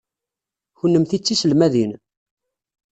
[0.79, 1.91] Kennemti d tiselmadin?